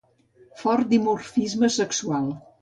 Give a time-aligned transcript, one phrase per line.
[0.61, 2.27] Fort dimorfisme sexual.